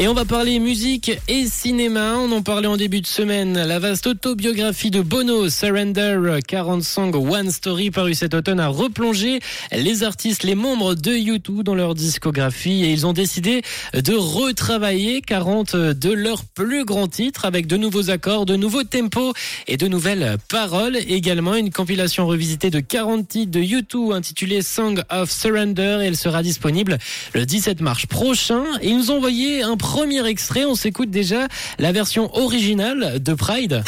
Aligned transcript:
Et 0.00 0.08
on 0.08 0.12
va 0.12 0.24
parler 0.24 0.58
musique 0.58 1.12
et 1.28 1.46
cinéma. 1.46 2.16
On 2.18 2.32
en 2.32 2.42
parlait 2.42 2.66
en 2.66 2.76
début 2.76 3.00
de 3.00 3.06
semaine. 3.06 3.54
La 3.54 3.78
vaste 3.78 4.08
autobiographie 4.08 4.90
de 4.90 5.00
Bono, 5.00 5.48
Surrender, 5.48 6.40
40 6.44 6.82
Song 6.82 7.14
One 7.14 7.52
Story, 7.52 7.92
paru 7.92 8.14
cet 8.14 8.34
automne, 8.34 8.58
a 8.58 8.66
replongé 8.66 9.38
les 9.70 10.02
artistes, 10.02 10.42
les 10.42 10.56
membres 10.56 10.96
de 10.96 11.12
U2 11.12 11.62
dans 11.62 11.76
leur 11.76 11.94
discographie 11.94 12.82
et 12.82 12.90
ils 12.90 13.06
ont 13.06 13.12
décidé 13.12 13.62
de 13.92 14.14
retravailler 14.14 15.20
40 15.20 15.76
de 15.76 16.10
leurs 16.10 16.44
plus 16.44 16.84
grands 16.84 17.06
titres 17.06 17.44
avec 17.44 17.68
de 17.68 17.76
nouveaux 17.76 18.10
accords, 18.10 18.46
de 18.46 18.56
nouveaux 18.56 18.82
tempos 18.82 19.32
et 19.68 19.76
de 19.76 19.86
nouvelles 19.86 20.38
paroles. 20.48 20.96
Également 21.06 21.54
une 21.54 21.70
compilation 21.70 22.26
revisitée 22.26 22.70
de 22.70 22.80
40 22.80 23.28
titres 23.28 23.52
de 23.52 23.60
U2 23.60 24.12
intitulée 24.12 24.62
Song 24.62 25.00
of 25.08 25.30
Surrender 25.30 26.00
elle 26.02 26.16
sera 26.16 26.42
disponible 26.42 26.98
le 27.32 27.46
17 27.46 27.80
mars 27.80 28.06
prochain. 28.06 28.64
Et 28.82 28.88
ils 28.88 28.96
nous 28.96 29.12
ont 29.12 29.18
envoyé 29.18 29.62
un 29.62 29.76
premier 29.84 30.26
extrait. 30.26 30.64
On 30.64 30.74
s'écoute 30.74 31.10
déjà 31.10 31.46
la 31.78 31.92
version 31.92 32.34
originale 32.38 33.22
de 33.22 33.34
Pride. 33.34 33.84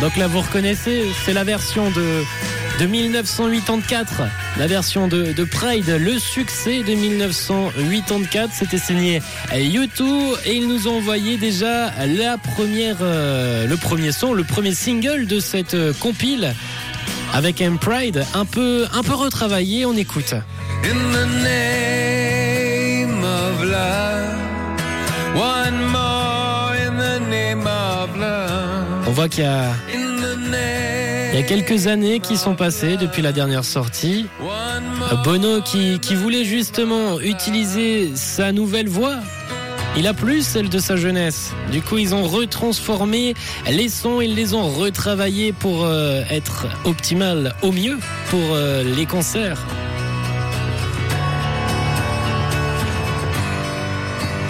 Donc 0.00 0.16
là, 0.16 0.26
vous 0.26 0.40
reconnaissez, 0.40 1.04
c'est 1.24 1.32
la 1.32 1.44
version 1.44 1.88
de, 1.90 2.24
de 2.80 2.86
1984, 2.86 4.22
la 4.58 4.66
version 4.66 5.06
de, 5.06 5.32
de 5.32 5.44
Pride, 5.44 5.88
le 5.88 6.18
succès 6.18 6.82
de 6.82 6.94
1984. 6.94 8.50
C'était 8.52 8.78
signé 8.78 9.22
U2 9.52 10.02
et 10.46 10.56
ils 10.56 10.66
nous 10.66 10.88
ont 10.88 10.96
envoyé 10.96 11.36
déjà 11.36 11.92
la 12.06 12.38
première, 12.38 12.98
euh, 13.02 13.68
le 13.68 13.76
premier 13.76 14.10
son, 14.10 14.34
le 14.34 14.42
premier 14.42 14.74
single 14.74 15.26
de 15.26 15.38
cette 15.38 15.74
euh, 15.74 15.92
compile 16.00 16.52
avec 17.32 17.60
M 17.60 17.78
Pride, 17.78 18.24
un 18.34 18.44
peu, 18.44 18.86
un 18.92 19.04
peu 19.04 19.14
retravaillé. 19.14 19.86
On 19.86 19.96
écoute. 19.96 20.34
In 20.84 21.12
the 21.12 21.26
name 21.42 23.24
of 23.24 23.64
love, 23.64 24.36
one 25.34 25.86
more 25.90 26.74
in 26.76 26.96
the 26.96 27.20
name 27.28 27.66
of 27.66 28.16
love. 28.16 29.08
On 29.08 29.12
voit 29.12 29.28
qu'il 29.28 29.44
y 29.44 29.46
a, 29.46 29.72
il 31.32 31.40
y 31.40 31.42
a 31.42 31.46
quelques 31.46 31.86
années 31.86 32.20
qui 32.20 32.36
sont 32.36 32.54
passées 32.54 32.96
depuis 32.96 33.20
la 33.22 33.32
dernière 33.32 33.64
sortie. 33.64 34.26
Bono 35.24 35.60
qui, 35.60 35.98
qui 36.00 36.14
voulait 36.14 36.44
justement 36.44 37.20
utiliser 37.20 38.14
sa 38.14 38.52
nouvelle 38.52 38.88
voix. 38.88 39.16
Il 39.98 40.06
a 40.06 40.14
plus 40.14 40.46
celle 40.46 40.68
de 40.68 40.78
sa 40.78 40.96
jeunesse. 40.96 41.52
Du 41.72 41.80
coup, 41.80 41.98
ils 41.98 42.14
ont 42.14 42.24
retransformé 42.24 43.34
les 43.70 43.88
sons, 43.88 44.20
ils 44.20 44.34
les 44.34 44.52
ont 44.52 44.68
retravaillés 44.68 45.52
pour 45.52 45.84
euh, 45.84 46.22
être 46.30 46.66
optimal 46.84 47.54
au 47.62 47.72
mieux 47.72 47.98
pour 48.28 48.40
euh, 48.52 48.82
les 48.82 49.06
concerts. 49.06 49.64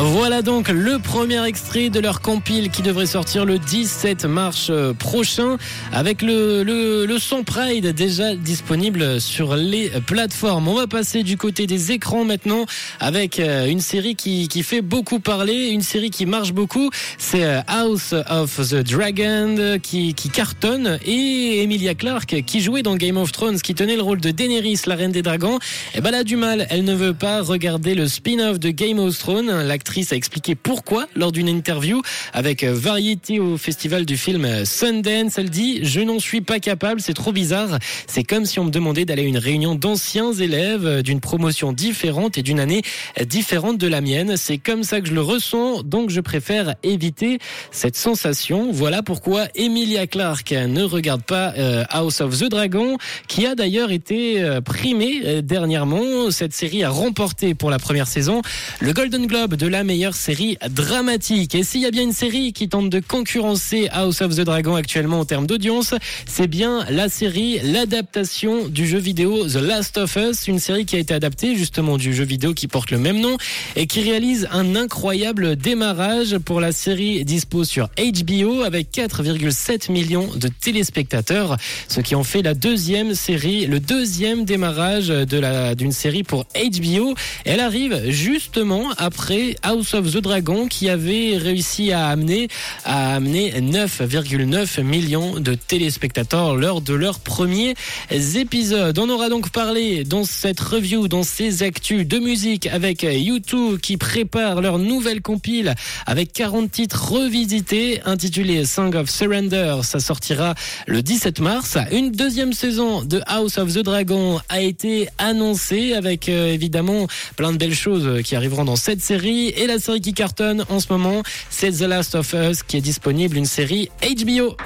Voilà 0.00 0.42
donc 0.42 0.68
le 0.68 1.00
premier 1.00 1.44
extrait 1.44 1.90
de 1.90 1.98
leur 1.98 2.20
compile 2.20 2.70
qui 2.70 2.82
devrait 2.82 3.06
sortir 3.06 3.44
le 3.44 3.58
17 3.58 4.26
mars 4.26 4.68
euh, 4.70 4.92
prochain 4.94 5.56
avec 5.92 6.22
le, 6.22 6.62
le, 6.62 7.04
le 7.04 7.18
son 7.18 7.42
Pride 7.42 7.88
déjà 7.88 8.36
disponible 8.36 9.20
sur 9.20 9.56
les 9.56 9.90
plateformes. 10.06 10.68
On 10.68 10.74
va 10.74 10.86
passer 10.86 11.24
du 11.24 11.36
côté 11.36 11.66
des 11.66 11.90
écrans 11.90 12.24
maintenant 12.24 12.64
avec 13.00 13.40
euh, 13.40 13.66
une 13.66 13.80
série 13.80 14.14
qui, 14.14 14.46
qui 14.46 14.62
fait 14.62 14.82
beaucoup 14.82 15.18
parler, 15.18 15.70
une 15.70 15.82
série 15.82 16.10
qui 16.10 16.26
marche 16.26 16.52
beaucoup. 16.52 16.90
C'est 17.18 17.42
euh, 17.42 17.60
House 17.66 18.14
of 18.30 18.68
the 18.70 18.76
Dragon 18.76 19.78
qui, 19.82 20.14
qui 20.14 20.28
cartonne 20.28 21.00
et 21.04 21.60
Emilia 21.64 21.94
Clarke 21.94 22.42
qui 22.46 22.60
jouait 22.60 22.82
dans 22.82 22.94
Game 22.94 23.16
of 23.16 23.32
Thrones, 23.32 23.60
qui 23.60 23.74
tenait 23.74 23.96
le 23.96 24.02
rôle 24.02 24.20
de 24.20 24.30
Daenerys, 24.30 24.82
la 24.86 24.94
reine 24.94 25.12
des 25.12 25.22
dragons. 25.22 25.58
Et 25.96 26.00
ben 26.00 26.10
elle 26.10 26.14
a 26.14 26.24
du 26.24 26.36
mal, 26.36 26.68
elle 26.70 26.84
ne 26.84 26.94
veut 26.94 27.14
pas 27.14 27.42
regarder 27.42 27.96
le 27.96 28.06
spin-off 28.06 28.60
de 28.60 28.70
Game 28.70 29.00
of 29.00 29.18
Thrones. 29.18 29.50
A 29.96 30.14
expliqué 30.14 30.54
pourquoi 30.54 31.06
lors 31.16 31.32
d'une 31.32 31.48
interview 31.48 32.02
avec 32.32 32.62
euh, 32.62 32.72
Variety 32.72 33.40
au 33.40 33.56
festival 33.56 34.04
du 34.04 34.16
film 34.16 34.44
euh, 34.44 34.64
Sundance. 34.64 35.38
Elle 35.38 35.50
dit 35.50 35.80
Je 35.82 36.00
n'en 36.00 36.18
suis 36.18 36.40
pas 36.40 36.60
capable, 36.60 37.00
c'est 37.00 37.14
trop 37.14 37.32
bizarre. 37.32 37.78
C'est 38.06 38.22
comme 38.22 38.44
si 38.44 38.58
on 38.58 38.64
me 38.64 38.70
demandait 38.70 39.04
d'aller 39.04 39.22
à 39.22 39.26
une 39.26 39.38
réunion 39.38 39.74
d'anciens 39.74 40.32
élèves 40.32 40.86
euh, 40.86 41.02
d'une 41.02 41.20
promotion 41.20 41.72
différente 41.72 42.38
et 42.38 42.42
d'une 42.42 42.60
année 42.60 42.82
différente 43.26 43.78
de 43.78 43.88
la 43.88 44.00
mienne. 44.00 44.36
C'est 44.36 44.58
comme 44.58 44.84
ça 44.84 45.00
que 45.00 45.08
je 45.08 45.14
le 45.14 45.22
ressens, 45.22 45.82
donc 45.82 46.10
je 46.10 46.20
préfère 46.20 46.74
éviter 46.82 47.38
cette 47.70 47.96
sensation. 47.96 48.70
Voilà 48.72 49.02
pourquoi 49.02 49.46
Emilia 49.54 50.06
Clarke 50.06 50.52
ne 50.52 50.82
regarde 50.82 51.22
pas 51.22 51.54
House 51.90 52.20
of 52.20 52.38
the 52.38 52.44
Dragon, 52.44 52.98
qui 53.26 53.46
a 53.46 53.54
d'ailleurs 53.54 53.90
été 53.90 54.60
primé 54.64 55.22
euh, 55.24 55.42
dernièrement. 55.42 56.30
Cette 56.30 56.52
série 56.52 56.84
a 56.84 56.90
remporté 56.90 57.54
pour 57.54 57.70
la 57.70 57.78
première 57.78 58.06
saison 58.06 58.42
le 58.80 58.92
Golden 58.92 59.26
Globe 59.26 59.54
de 59.54 59.66
la 59.66 59.77
meilleure 59.84 60.14
série 60.14 60.58
dramatique. 60.70 61.54
Et 61.54 61.62
s'il 61.62 61.80
y 61.80 61.86
a 61.86 61.90
bien 61.90 62.02
une 62.02 62.12
série 62.12 62.52
qui 62.52 62.68
tente 62.68 62.90
de 62.90 63.00
concurrencer 63.00 63.88
House 63.92 64.20
of 64.20 64.36
the 64.36 64.40
Dragon 64.40 64.74
actuellement 64.74 65.20
en 65.20 65.24
termes 65.24 65.46
d'audience, 65.46 65.94
c'est 66.26 66.46
bien 66.46 66.84
la 66.90 67.08
série, 67.08 67.60
l'adaptation 67.62 68.68
du 68.68 68.86
jeu 68.86 68.98
vidéo 68.98 69.48
The 69.48 69.56
Last 69.56 69.96
of 69.96 70.16
Us, 70.16 70.46
une 70.48 70.58
série 70.58 70.84
qui 70.84 70.96
a 70.96 70.98
été 70.98 71.14
adaptée 71.14 71.56
justement 71.56 71.96
du 71.96 72.12
jeu 72.12 72.24
vidéo 72.24 72.52
qui 72.54 72.68
porte 72.68 72.90
le 72.90 72.98
même 72.98 73.20
nom 73.20 73.36
et 73.76 73.86
qui 73.86 74.02
réalise 74.02 74.48
un 74.52 74.76
incroyable 74.76 75.56
démarrage 75.56 76.38
pour 76.38 76.60
la 76.60 76.72
série 76.72 77.24
dispo 77.24 77.64
sur 77.64 77.88
HBO 77.96 78.62
avec 78.62 78.90
4,7 78.92 79.90
millions 79.90 80.28
de 80.34 80.48
téléspectateurs, 80.48 81.56
ce 81.88 82.00
qui 82.00 82.14
en 82.14 82.24
fait 82.24 82.42
la 82.42 82.54
deuxième 82.54 83.14
série, 83.14 83.66
le 83.66 83.80
deuxième 83.80 84.44
démarrage 84.44 85.10
la 85.38 85.74
d'une 85.74 85.92
série 85.92 86.22
pour 86.22 86.44
HBO. 86.54 87.14
Elle 87.44 87.60
arrive 87.60 88.10
justement 88.10 88.90
après 88.98 89.56
House 89.62 89.94
of 89.94 90.10
the 90.12 90.18
Dragon 90.18 90.66
qui 90.68 90.88
avait 90.88 91.36
réussi 91.36 91.92
à 91.92 92.08
amener 92.08 92.48
à 92.84 93.14
amener 93.14 93.52
9,9 93.60 94.82
millions 94.82 95.40
de 95.40 95.54
téléspectateurs 95.54 96.56
lors 96.56 96.80
de 96.80 96.94
leurs 96.94 97.20
premiers 97.20 97.74
épisodes. 98.10 98.98
On 98.98 99.08
aura 99.10 99.28
donc 99.28 99.50
parlé 99.50 100.04
dans 100.04 100.24
cette 100.24 100.60
review, 100.60 101.08
dans 101.08 101.22
ces 101.22 101.62
actus 101.62 102.06
de 102.06 102.18
musique 102.18 102.66
avec 102.66 103.02
U2 103.02 103.78
qui 103.78 103.96
prépare 103.96 104.60
leur 104.60 104.78
nouvelle 104.78 105.22
compile 105.22 105.74
avec 106.06 106.32
40 106.32 106.70
titres 106.70 107.12
revisités 107.12 108.00
intitulé 108.04 108.64
Song 108.64 108.94
of 108.94 109.10
Surrender. 109.10 109.76
Ça 109.82 110.00
sortira 110.00 110.54
le 110.86 111.02
17 111.02 111.40
mars. 111.40 111.78
Une 111.92 112.10
deuxième 112.10 112.52
saison 112.52 113.02
de 113.02 113.20
House 113.26 113.58
of 113.58 113.72
the 113.72 113.78
Dragon 113.78 114.40
a 114.48 114.60
été 114.60 115.08
annoncée 115.18 115.94
avec 115.94 116.28
euh, 116.28 116.52
évidemment 116.52 117.06
plein 117.36 117.52
de 117.52 117.56
belles 117.56 117.74
choses 117.74 118.22
qui 118.22 118.36
arriveront 118.36 118.64
dans 118.64 118.76
cette 118.76 119.00
série. 119.00 119.47
Et 119.56 119.66
la 119.66 119.78
série 119.78 120.00
qui 120.00 120.12
cartonne 120.12 120.64
en 120.68 120.80
ce 120.80 120.86
moment, 120.90 121.22
c'est 121.50 121.70
The 121.70 121.82
Last 121.82 122.14
of 122.14 122.34
Us 122.34 122.62
qui 122.62 122.76
est 122.76 122.80
disponible, 122.80 123.36
une 123.36 123.46
série 123.46 123.90
HBO. 124.02 124.56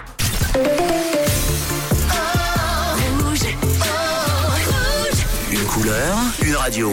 Une 5.51 5.65
couleur, 5.67 6.17
une 6.43 6.57
radio. 6.57 6.91